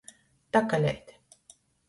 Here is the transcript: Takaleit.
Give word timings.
Takaleit. 0.51 1.07